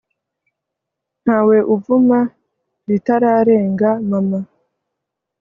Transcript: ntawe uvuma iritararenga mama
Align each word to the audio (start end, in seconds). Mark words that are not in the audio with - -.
ntawe 1.23 1.57
uvuma 1.75 2.19
iritararenga 2.85 3.89
mama 4.09 4.39